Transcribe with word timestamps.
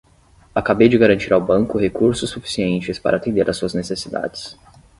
Acabei 0.55 0.89
de 0.89 0.97
garantir 0.97 1.31
ao 1.31 1.39
banco 1.39 1.77
recursos 1.77 2.31
suficientes 2.31 2.97
para 2.97 3.17
atender 3.17 3.47
às 3.47 3.57
suas 3.57 3.75
necessidades. 3.75 4.57